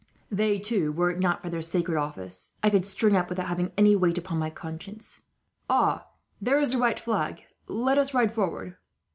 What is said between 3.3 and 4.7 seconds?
having any weight upon my